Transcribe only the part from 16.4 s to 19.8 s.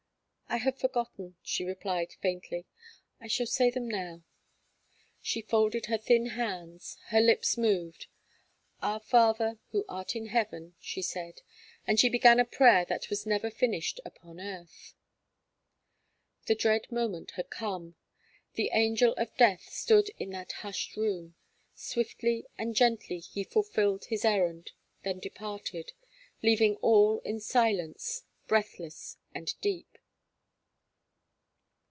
The dread moment had come. The angel of death